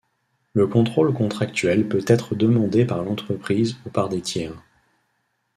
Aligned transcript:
Le 0.53 0.65
contrôle 0.65 1.13
contractuel 1.13 1.87
peut 1.87 2.03
être 2.07 2.33
demandé 2.33 2.85
par 2.85 3.03
l’entreprise 3.03 3.77
ou 3.85 3.91
par 3.91 4.09
des 4.09 4.21
tiers. 4.21 4.63